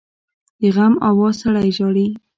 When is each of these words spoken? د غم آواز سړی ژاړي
د 0.61 0.63
غم 0.75 0.93
آواز 1.09 1.33
سړی 1.43 1.71
ژاړي 1.77 2.07